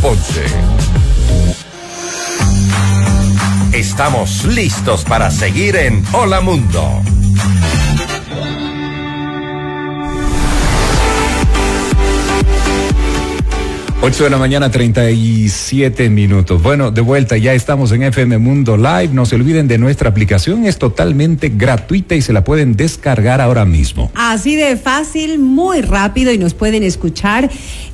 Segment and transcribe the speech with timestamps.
[0.00, 0.44] Ponce.
[3.72, 7.02] Estamos listos para seguir en Hola Mundo.
[14.06, 16.62] 8 de la mañana, 37 minutos.
[16.62, 19.08] Bueno, de vuelta, ya estamos en FM Mundo Live.
[19.14, 23.64] No se olviden de nuestra aplicación, es totalmente gratuita y se la pueden descargar ahora
[23.64, 24.12] mismo.
[24.14, 27.48] Así de fácil, muy rápido y nos pueden escuchar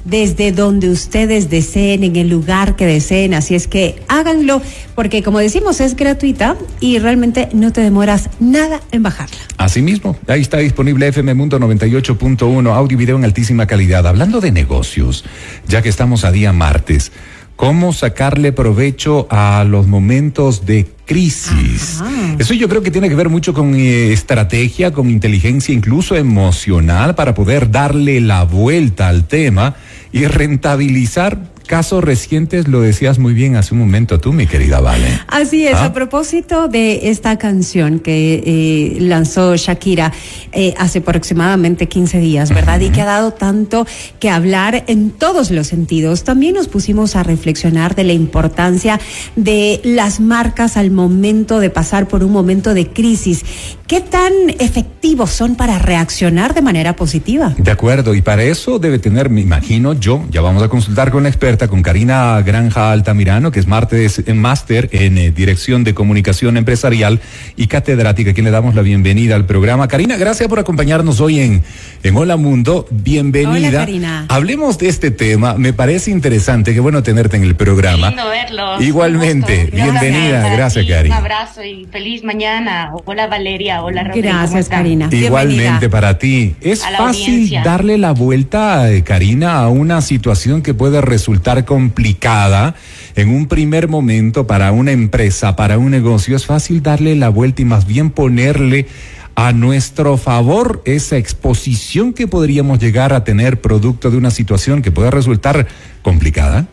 [0.04, 3.32] desde donde ustedes deseen, en el lugar que deseen.
[3.32, 4.62] Así es que háganlo,
[4.96, 9.36] porque como decimos, es gratuita y realmente no te demoras nada en bajarla.
[9.58, 14.06] Asimismo, ahí está disponible FM Mundo 98.1, audio y video en altísima calidad.
[14.08, 15.24] Hablando de negocios,
[15.68, 17.12] ya que está estamos a día martes.
[17.56, 22.02] ¿Cómo sacarle provecho a los momentos de crisis?
[22.38, 27.14] Eso yo creo que tiene que ver mucho con eh, estrategia, con inteligencia incluso emocional
[27.14, 29.74] para poder darle la vuelta al tema
[30.10, 35.20] y rentabilizar casos recientes, lo decías muy bien hace un momento tú, mi querida Vale.
[35.28, 35.84] Así es, ¿Ah?
[35.84, 40.12] a propósito de esta canción que eh, lanzó Shakira
[40.50, 42.80] eh, hace aproximadamente 15 días, ¿verdad?
[42.80, 43.86] Y que ha dado tanto
[44.18, 46.24] que hablar en todos los sentidos.
[46.24, 48.98] También nos pusimos a reflexionar de la importancia
[49.36, 53.44] de las marcas al momento de pasar por un momento de crisis.
[53.86, 57.54] ¿Qué tan efectivos son para reaccionar de manera positiva?
[57.58, 61.24] De acuerdo, y para eso debe tener, me imagino yo, ya vamos a consultar con
[61.24, 67.20] la experta, con Karina Granja Altamirano, que es máster en eh, Dirección de Comunicación Empresarial
[67.56, 69.88] y catedrática, a quien le damos la bienvenida al programa.
[69.88, 71.62] Karina, gracias por acompañarnos hoy en,
[72.02, 72.86] en Hola Mundo.
[72.90, 73.68] Bienvenida.
[73.68, 74.26] Hola, Karina.
[74.28, 75.54] Hablemos de este tema.
[75.54, 78.08] Me parece interesante, qué bueno tenerte en el programa.
[78.08, 78.80] Lindo verlo.
[78.80, 80.48] Igualmente, bienvenida.
[80.54, 81.16] Gracias, Karina.
[81.16, 82.92] Un abrazo y feliz mañana.
[83.04, 83.82] Hola, Valeria.
[83.82, 84.28] Hola, Rodrigo.
[84.28, 85.08] Gracias, Karina.
[85.10, 86.54] Igualmente para ti.
[86.60, 92.74] Es fácil darle la vuelta, eh, Karina, a una situación que puede resultar complicada
[93.16, 97.62] en un primer momento para una empresa, para un negocio, es fácil darle la vuelta
[97.62, 98.86] y más bien ponerle
[99.34, 104.92] a nuestro favor esa exposición que podríamos llegar a tener producto de una situación que
[104.92, 105.66] pueda resultar
[106.02, 106.68] complicada.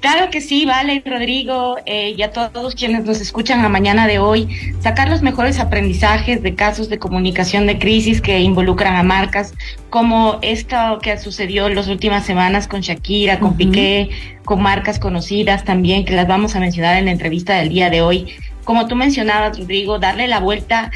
[0.00, 4.20] Claro que sí, vale, Rodrigo, eh, y a todos quienes nos escuchan a mañana de
[4.20, 4.48] hoy,
[4.80, 9.54] sacar los mejores aprendizajes de casos de comunicación de crisis que involucran a marcas,
[9.90, 14.10] como esto que sucedió en las últimas semanas con Shakira, con Piqué,
[14.44, 18.00] con marcas conocidas también, que las vamos a mencionar en la entrevista del día de
[18.00, 18.28] hoy.
[18.62, 20.92] Como tú mencionabas, Rodrigo, darle la vuelta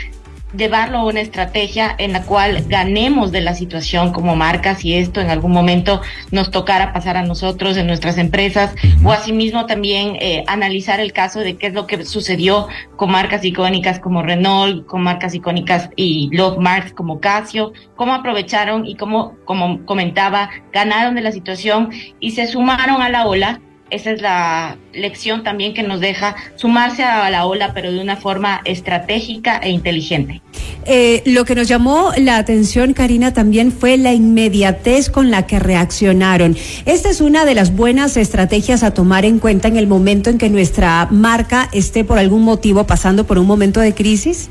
[0.56, 5.20] llevarlo a una estrategia en la cual ganemos de la situación como marcas y esto
[5.20, 8.74] en algún momento nos tocara pasar a nosotros en nuestras empresas
[9.04, 13.44] o asimismo también eh, analizar el caso de qué es lo que sucedió con marcas
[13.44, 19.36] icónicas como Renault, con marcas icónicas y Love Marks como Casio, cómo aprovecharon y cómo,
[19.44, 21.90] como comentaba, ganaron de la situación
[22.20, 23.60] y se sumaron a la ola
[23.92, 28.16] esa es la lección también que nos deja sumarse a la ola, pero de una
[28.16, 30.42] forma estratégica e inteligente.
[30.84, 35.58] Eh, lo que nos llamó la atención, Karina, también fue la inmediatez con la que
[35.58, 36.56] reaccionaron.
[36.86, 40.38] Esta es una de las buenas estrategias a tomar en cuenta en el momento en
[40.38, 44.50] que nuestra marca esté por algún motivo pasando por un momento de crisis.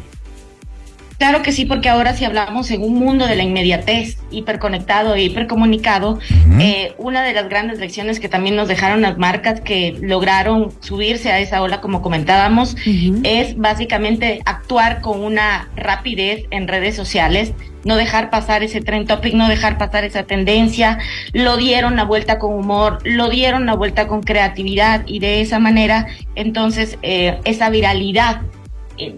[1.22, 5.22] Claro que sí, porque ahora si hablamos en un mundo de la inmediatez, hiperconectado e
[5.22, 6.18] hipercomunicado,
[6.59, 11.31] eh, una de las grandes lecciones que también nos dejaron las marcas que lograron subirse
[11.31, 12.76] a esa ola, como comentábamos,
[13.22, 19.36] es básicamente actuar con una rapidez en redes sociales, no dejar pasar ese trend topic,
[19.36, 20.98] no dejar pasar esa tendencia,
[21.34, 25.60] lo dieron la vuelta con humor, lo dieron la vuelta con creatividad y de esa
[25.60, 28.42] manera, entonces, eh, esa viralidad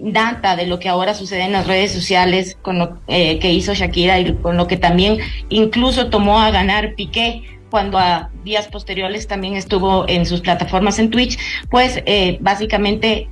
[0.02, 3.74] data de lo que ahora sucede en las redes sociales con lo eh, que hizo
[3.74, 5.18] Shakira y con lo que también
[5.50, 11.10] incluso tomó a ganar Piqué cuando a días posteriores también estuvo en sus plataformas en
[11.10, 11.40] Twitch,
[11.72, 13.30] pues eh, básicamente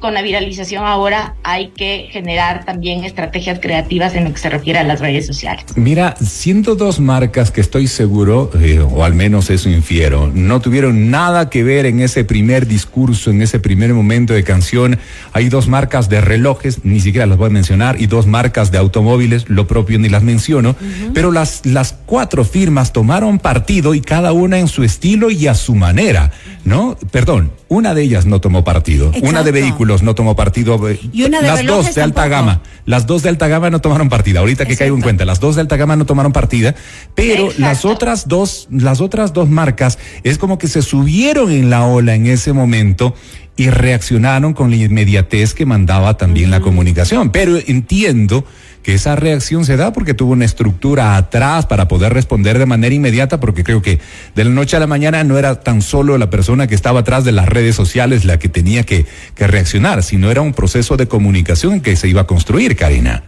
[0.00, 4.78] con la viralización ahora hay que generar también estrategias creativas en lo que se refiere
[4.78, 5.64] a las redes sociales.
[5.76, 11.10] Mira, siendo dos marcas que estoy seguro, eh, o al menos eso infiero, no tuvieron
[11.10, 14.98] nada que ver en ese primer discurso, en ese primer momento de canción.
[15.34, 18.78] Hay dos marcas de relojes, ni siquiera las voy a mencionar, y dos marcas de
[18.78, 20.76] automóviles, lo propio ni las menciono,
[21.12, 25.54] pero las, las cuatro firmas tomaron partido y cada una en su estilo y a
[25.54, 26.30] su manera,
[26.64, 26.96] ¿no?
[27.10, 31.24] Perdón, una de ellas no tomó partido, una de vehículos no tomó partido, eh, y
[31.24, 34.40] una de las dos de alta gama, las dos de alta gama no tomaron partida,
[34.40, 36.74] ahorita que caigo en cuenta, las dos de alta gama no tomaron partida,
[37.14, 41.86] pero las otras dos, las otras dos marcas es como que se subieron en la
[41.86, 43.14] ola en ese momento
[43.56, 48.44] y reaccionaron con la inmediatez que mandaba también la comunicación, pero entiendo
[48.82, 52.94] que esa reacción se da porque tuvo una estructura atrás para poder responder de manera
[52.94, 54.00] inmediata, porque creo que
[54.34, 57.24] de la noche a la mañana no era tan solo la persona que estaba atrás
[57.24, 61.06] de las redes sociales la que tenía que, que reaccionar, sino era un proceso de
[61.06, 63.24] comunicación que se iba a construir, Karina.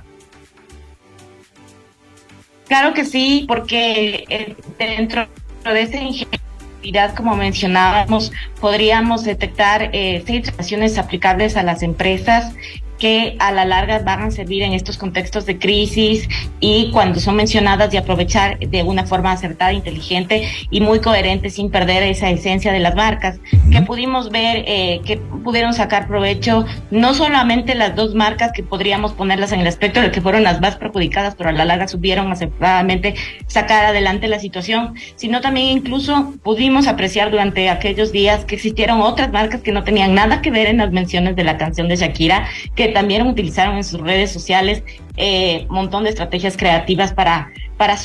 [2.67, 5.29] Claro que sí, porque eh, dentro
[5.65, 12.53] de ese ingeniería, como mencionábamos, podríamos detectar eh, seis acciones aplicables a las empresas
[12.99, 16.29] que a la larga van a servir en estos contextos de crisis
[16.61, 21.71] y cuando son mencionadas y aprovechar de una forma acertada, inteligente y muy coherente sin
[21.71, 23.39] perder esa esencia de las marcas,
[23.71, 29.13] que pudimos ver eh, que pudieron sacar provecho no solamente las dos marcas que podríamos
[29.13, 32.31] ponerlas en el aspecto de que fueron las más perjudicadas, pero a la larga subieron
[32.31, 33.15] acertadamente
[33.47, 39.33] sacar adelante la situación, sino también incluso pudimos apreciar durante aquellos días que existieron otras
[39.33, 42.47] marcas que no tenían nada que ver en las menciones de la canción de Shakira,
[42.75, 44.83] que también utilizaron en sus redes sociales
[45.17, 47.97] eh, un montón de estrategias creativas para, para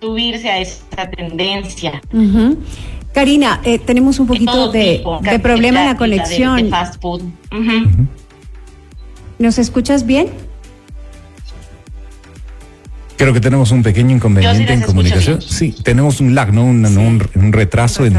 [0.00, 2.00] subirse a esa tendencia.
[3.12, 5.02] Karina, eh, tenemos un poquito de,
[5.42, 6.68] problema en la conexión.
[6.68, 7.22] fast food.
[9.38, 10.28] ¿Nos escuchas bien?
[13.16, 15.40] Creo que tenemos un pequeño inconveniente en comunicación.
[15.40, 16.64] Sí, tenemos un lag, ¿no?
[16.64, 16.84] Un,
[17.34, 18.16] un, retraso, en,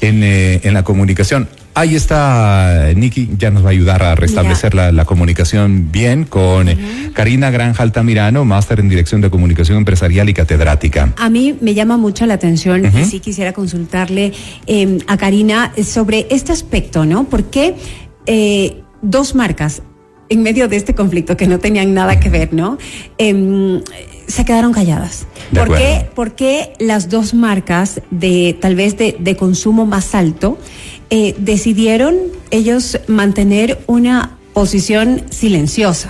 [0.00, 1.48] eh, en, la comunicación.
[1.74, 6.76] Ahí está Nicky, ya nos va a ayudar a restablecer la, comunicación bien con eh,
[7.14, 11.14] Karina Granja Altamirano, máster en Dirección de Comunicación Empresarial y catedrática.
[11.16, 14.32] A mí me llama mucho la atención y sí quisiera consultarle
[14.66, 17.24] em, a Karina sobre este aspecto, ¿no?
[17.28, 17.76] Porque
[18.26, 19.82] eh, dos marcas
[20.28, 22.76] en medio de este conflicto que no tenían nada que ver, ¿no?
[24.28, 25.26] Se quedaron calladas.
[25.52, 26.08] ¿Por qué?
[26.14, 30.58] Porque las dos marcas de tal vez de, consumo más alto
[31.10, 32.16] eh, decidieron
[32.50, 36.08] ellos mantener una posición silenciosa.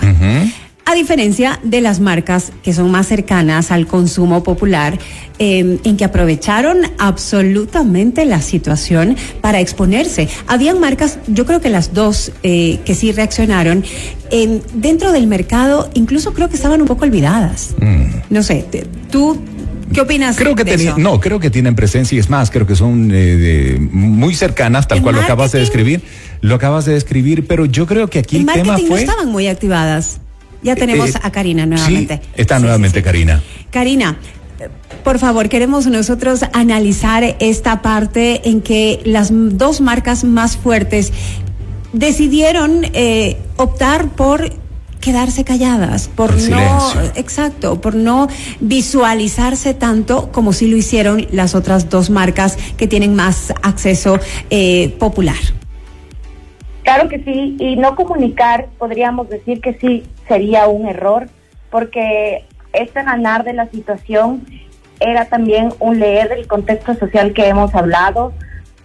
[0.89, 4.97] A diferencia de las marcas que son más cercanas al consumo popular,
[5.37, 10.27] em, en que aprovecharon absolutamente la situación para exponerse.
[10.47, 13.83] Habían marcas, yo creo que las dos eh, que sí reaccionaron,
[14.31, 17.75] em, dentro del mercado, incluso creo que estaban un poco olvidadas.
[17.79, 18.05] Mm.
[18.31, 18.65] No sé,
[19.11, 19.39] tú
[19.93, 20.37] ¿Qué opinas?
[20.37, 23.77] Creo que de no, creo que tienen presencia y es más, creo que son eh,
[23.79, 26.01] muy cercanas, tal cual lo acabas de describir.
[26.41, 28.89] Lo acabas de describir, pero yo creo que aquí el, tema fue.
[28.89, 30.21] No estaban muy activadas.
[30.61, 32.21] Ya tenemos eh, a Karina nuevamente.
[32.23, 33.41] Sí, está nuevamente Karina.
[33.71, 34.17] Karina,
[35.03, 41.13] por favor, queremos nosotros analizar esta parte en que las dos marcas más fuertes
[41.93, 44.51] decidieron eh, optar por
[44.99, 48.27] quedarse calladas, por no, exacto, por no
[48.59, 54.19] visualizarse tanto como si lo hicieron las otras dos marcas que tienen más acceso
[54.49, 55.37] eh, popular.
[56.83, 61.27] Claro que sí, y no comunicar, podríamos decir que sí sería un error,
[61.69, 64.45] porque este ganar de la situación
[64.99, 68.33] era también un leer del contexto social que hemos hablado.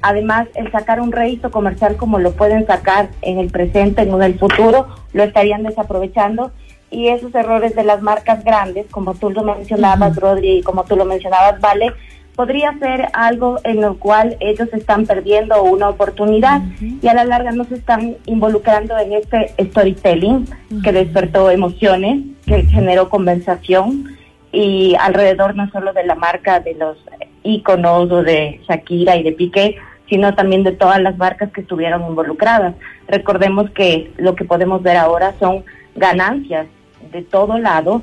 [0.02, 4.38] Además, el sacar un rédito comercial como lo pueden sacar en el presente, en el
[4.38, 6.52] futuro, lo estarían desaprovechando.
[6.90, 10.94] Y esos errores de las marcas grandes, como tú lo mencionabas, Rodri, y como tú
[10.94, 11.92] lo mencionabas, Vale,
[12.34, 17.52] podría ser algo en lo cual ellos están perdiendo una oportunidad y a la larga
[17.52, 20.46] no se están involucrando en este storytelling
[20.82, 24.16] que despertó emociones, que generó conversación
[24.52, 26.96] y alrededor no solo de la marca de los
[27.42, 29.76] íconos o de Shakira y de Piqué,
[30.08, 32.74] sino también de todas las marcas que estuvieron involucradas.
[33.08, 35.64] Recordemos que lo que podemos ver ahora son
[35.94, 36.66] ganancias
[37.12, 38.02] de todo lado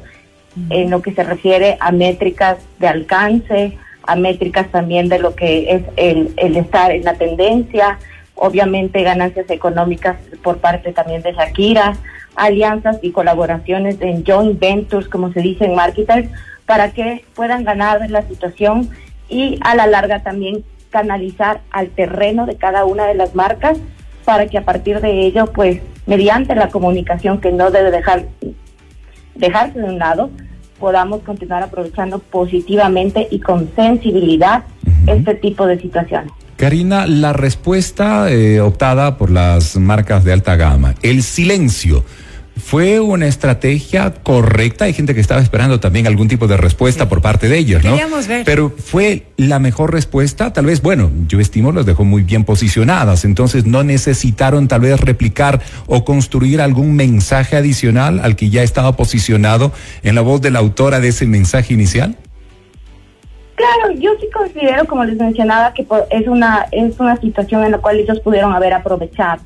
[0.69, 5.71] en lo que se refiere a métricas de alcance, a métricas también de lo que
[5.71, 7.99] es el, el estar en la tendencia,
[8.35, 11.95] obviamente ganancias económicas por parte también de Shakira,
[12.35, 16.29] alianzas y colaboraciones en joint ventures, como se dice en marketers,
[16.65, 18.89] para que puedan ganar la situación
[19.29, 23.77] y a la larga también canalizar al terreno de cada una de las marcas
[24.25, 28.25] para que a partir de ello, pues, mediante la comunicación que no debe dejar
[29.35, 30.29] dejarse de un lado,
[30.81, 34.63] podamos continuar aprovechando positivamente y con sensibilidad
[35.07, 36.33] este tipo de situaciones.
[36.57, 42.03] Karina, la respuesta eh, optada por las marcas de alta gama, el silencio
[42.57, 44.85] fue una estrategia correcta.
[44.85, 47.97] Hay gente que estaba esperando también algún tipo de respuesta por parte de ellos, ¿no?
[48.27, 48.43] Ver.
[48.45, 50.53] Pero fue la mejor respuesta.
[50.53, 53.25] Tal vez, bueno, yo estimo los dejó muy bien posicionadas.
[53.25, 58.95] Entonces no necesitaron tal vez replicar o construir algún mensaje adicional al que ya estaba
[58.95, 59.71] posicionado
[60.03, 62.15] en la voz de la autora de ese mensaje inicial.
[63.55, 67.77] Claro, yo sí considero, como les mencionaba, que es una es una situación en la
[67.77, 69.43] cual ellos pudieron haber aprovechado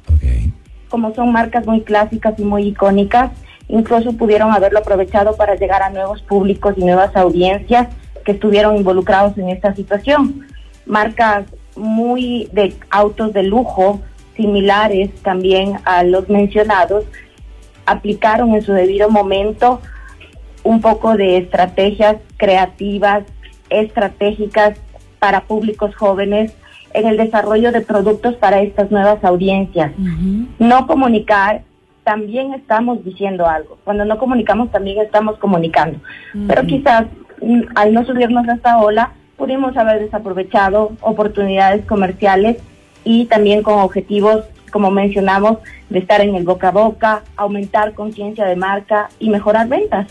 [0.95, 3.29] como son marcas muy clásicas y muy icónicas,
[3.67, 7.89] incluso pudieron haberlo aprovechado para llegar a nuevos públicos y nuevas audiencias
[8.23, 10.47] que estuvieron involucrados en esta situación.
[10.85, 13.99] Marcas muy de autos de lujo,
[14.37, 17.03] similares también a los mencionados,
[17.85, 19.81] aplicaron en su debido momento
[20.63, 23.25] un poco de estrategias creativas,
[23.69, 24.79] estratégicas
[25.19, 26.53] para públicos jóvenes
[26.95, 29.91] en el desarrollo de productos para estas nuevas audiencias.
[30.59, 31.63] No comunicar,
[32.03, 33.77] también estamos diciendo algo.
[33.83, 35.99] Cuando no comunicamos, también estamos comunicando.
[36.47, 37.05] Pero quizás
[37.41, 42.57] mm, al no subirnos a esta ola, pudimos haber desaprovechado oportunidades comerciales
[43.03, 45.57] y también con objetivos, como mencionamos,
[45.89, 50.07] de estar en el boca a boca, aumentar conciencia de marca y mejorar ventas.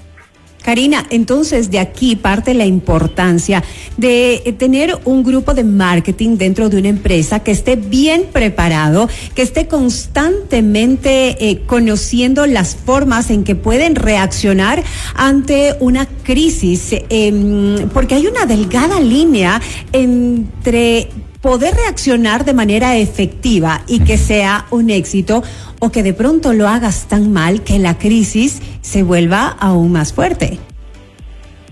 [0.64, 3.62] Karina, entonces de aquí parte la importancia
[3.99, 9.09] de eh, tener un grupo de marketing dentro de una empresa que esté bien preparado,
[9.35, 14.83] que esté constantemente eh, conociendo las formas en que pueden reaccionar
[15.14, 19.61] ante una crisis, em, porque hay una delgada línea
[19.92, 21.11] entre
[21.44, 25.42] poder reaccionar de manera efectiva y que sea un éxito
[25.78, 30.14] o que de pronto lo hagas tan mal que la crisis se vuelva aún más
[30.14, 30.58] fuerte.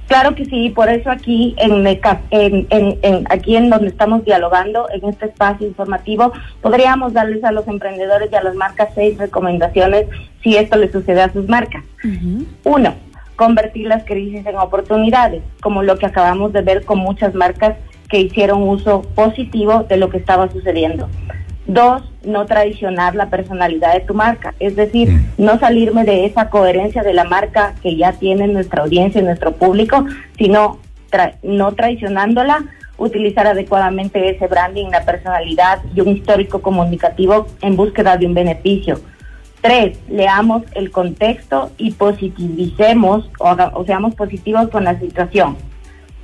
[0.08, 5.24] Claro que sí, por eso aquí en, en, aquí en donde estamos dialogando, en este
[5.24, 10.04] espacio informativo, podríamos darles a los emprendedores y a las marcas seis recomendaciones
[10.42, 11.82] si esto le sucede a sus marcas.
[12.64, 12.94] Uno,
[13.36, 17.74] convertir las crisis en oportunidades, como lo que acabamos de ver con muchas marcas
[18.12, 21.08] que hicieron uso positivo de lo que estaba sucediendo.
[21.66, 27.02] Dos, no traicionar la personalidad de tu marca, es decir, no salirme de esa coherencia
[27.02, 30.04] de la marca que ya tiene nuestra audiencia y nuestro público,
[30.36, 30.78] sino
[31.42, 32.66] no traicionándola,
[32.98, 39.00] utilizar adecuadamente ese branding, la personalidad y un histórico comunicativo en búsqueda de un beneficio.
[39.62, 45.56] Tres, leamos el contexto y positivicemos o seamos positivos con la situación.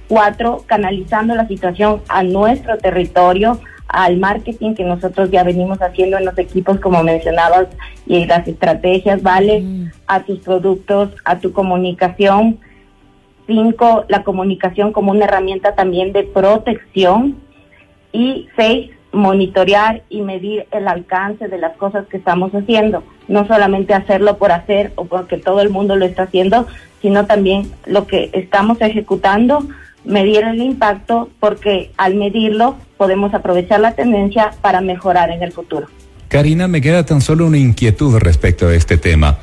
[0.09, 6.27] Cuatro, canalizando la situación a nuestro territorio, al marketing que nosotros ya venimos haciendo en
[6.27, 7.69] los equipos, como mencionabas,
[8.07, 9.61] y las estrategias, ¿vale?
[9.61, 9.91] Mm.
[10.07, 12.59] A tus productos, a tu comunicación.
[13.47, 17.37] Cinco, la comunicación como una herramienta también de protección.
[18.13, 23.03] Y seis, monitorear y medir el alcance de las cosas que estamos haciendo.
[23.27, 26.67] No solamente hacerlo por hacer o porque todo el mundo lo está haciendo,
[27.01, 29.67] sino también lo que estamos ejecutando
[30.05, 35.87] medir el impacto porque al medirlo podemos aprovechar la tendencia para mejorar en el futuro.
[36.29, 39.39] Karina, me queda tan solo una inquietud respecto a este tema.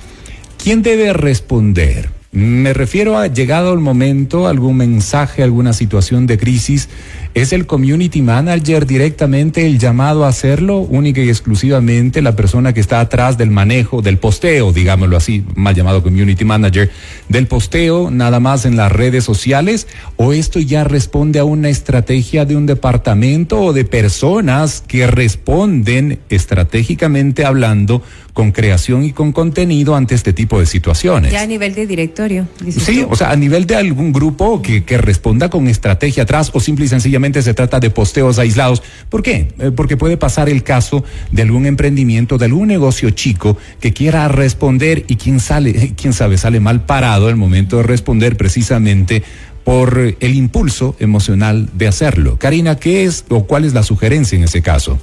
[0.62, 2.10] ¿Quién debe responder?
[2.36, 6.90] Me refiero a llegado el momento, algún mensaje, alguna situación de crisis,
[7.34, 12.82] ¿es el community manager directamente el llamado a hacerlo, única y exclusivamente la persona que
[12.82, 16.92] está atrás del manejo, del posteo, digámoslo así, mal llamado community manager,
[17.30, 19.88] del posteo nada más en las redes sociales?
[20.18, 26.20] ¿O esto ya responde a una estrategia de un departamento o de personas que responden
[26.30, 28.02] estratégicamente hablando
[28.36, 31.32] con creación y con contenido ante este tipo de situaciones.
[31.32, 32.46] Ya a nivel de directorio.
[32.70, 36.60] Sí, o sea, a nivel de algún grupo que, que, responda con estrategia atrás o
[36.60, 38.84] simple y sencillamente se trata de posteos aislados.
[39.08, 39.48] ¿Por qué?
[39.58, 44.28] Eh, porque puede pasar el caso de algún emprendimiento, de algún negocio chico que quiera
[44.28, 49.24] responder y quién sale, quién sabe, sale mal parado el momento de responder precisamente
[49.64, 52.38] por el impulso emocional de hacerlo.
[52.38, 55.00] Karina, ¿qué es o cuál es la sugerencia en ese caso?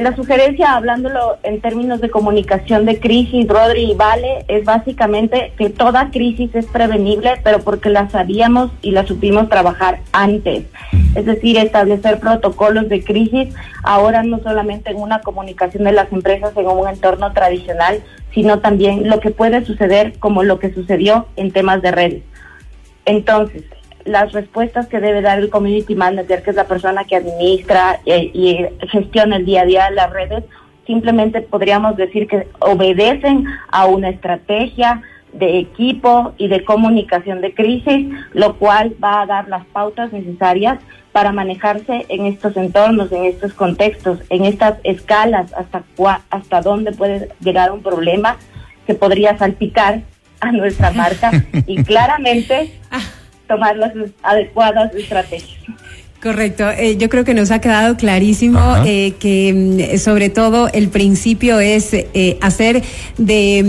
[0.00, 5.68] La sugerencia, hablándolo en términos de comunicación de crisis, Rodri y Vale, es básicamente que
[5.68, 10.64] toda crisis es prevenible, pero porque la sabíamos y la supimos trabajar antes.
[11.14, 16.56] Es decir, establecer protocolos de crisis, ahora no solamente en una comunicación de las empresas
[16.56, 18.02] en un entorno tradicional,
[18.32, 22.22] sino también lo que puede suceder como lo que sucedió en temas de redes.
[23.04, 23.64] Entonces,
[24.10, 28.30] las respuestas que debe dar el community manager, que es la persona que administra eh,
[28.34, 30.44] y, gestiona el día a día de las redes,
[30.86, 35.02] simplemente podríamos decir que obedecen a una estrategia
[35.32, 40.80] de equipo y de comunicación de crisis, lo cual va a dar las pautas necesarias
[41.12, 45.84] para manejarse en estos entornos, en estos contextos, en estas escalas, hasta,
[46.30, 48.36] hasta dónde puede llegar un problema
[48.86, 50.02] que podría salpicar
[50.40, 51.30] a nuestra marca.
[51.66, 52.72] Y claramente
[53.50, 53.92] tomar las
[54.22, 55.60] adecuadas estrategias.
[56.22, 60.88] Correcto, eh, yo creo que nos ha quedado clarísimo eh, que mm, sobre todo el
[60.88, 62.82] principio es eh, hacer
[63.16, 63.62] de,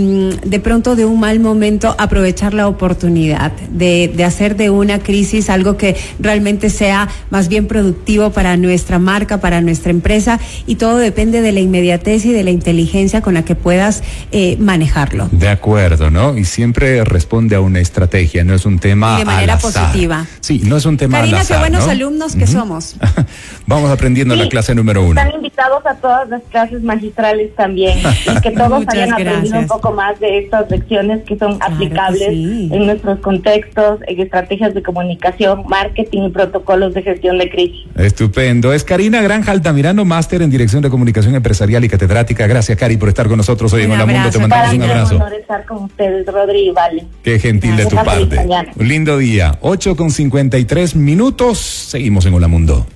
[0.43, 4.99] mm, de pronto de un mal momento aprovechar la oportunidad, de, de hacer de una
[4.99, 10.75] crisis algo que realmente sea más bien productivo para nuestra marca, para nuestra empresa y
[10.75, 14.03] todo depende de la inmediatez y de la inteligencia con la que puedas
[14.33, 15.29] eh, manejarlo.
[15.31, 16.37] De acuerdo, ¿no?
[16.37, 19.85] Y siempre responde a una estrategia, no es un tema de manera al azar.
[19.85, 20.27] positiva.
[20.41, 21.91] Sí, no es un tema Karina, al azar, qué buenos ¿no?
[21.91, 22.95] alumnos que somos.
[23.67, 25.19] Vamos aprendiendo la Sí, clase número uno.
[25.21, 29.67] Están invitados a todas las clases magistrales también y que todos Muchas hayan aprendido un
[29.67, 32.69] poco más de estas lecciones que son Claro que aplicables sí.
[32.71, 37.85] en nuestros contextos, en estrategias de comunicación, marketing y protocolos de gestión de crisis.
[37.95, 38.73] Estupendo.
[38.73, 42.47] Es Karina Granja Altamirano, máster en Dirección de Comunicación Empresarial y catedrática.
[42.47, 44.19] Gracias, Cari, por estar con nosotros hoy en Hola Mundo.
[44.19, 45.15] abrazo, Te mandamos Para un es un abrazo.
[45.15, 47.05] honor estar con ustedes, Rodri y Vale.
[47.23, 48.35] Qué gentil de tu parte.
[48.35, 48.71] mañana.
[48.75, 49.57] Un lindo día.
[49.61, 51.57] 8 con 53 minutos.
[51.59, 52.87] Seguimos en Hola Mundo.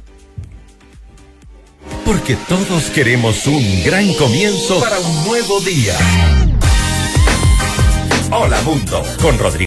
[2.05, 5.93] Porque todos queremos un gran comienzo para un nuevo día.
[8.31, 9.55] Hola Mundo con Rodrigo.